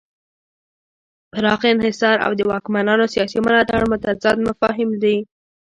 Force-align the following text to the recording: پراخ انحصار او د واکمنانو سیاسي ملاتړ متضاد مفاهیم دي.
پراخ 1.31 1.61
انحصار 1.73 2.17
او 2.25 2.31
د 2.35 2.41
واکمنانو 2.51 3.11
سیاسي 3.13 3.39
ملاتړ 3.45 3.79
متضاد 3.91 4.37
مفاهیم 4.47 4.89
دي. 5.03 5.17